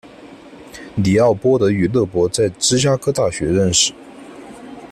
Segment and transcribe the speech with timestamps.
[0.95, 3.93] 李奥波德与勒伯在芝加哥大学认识。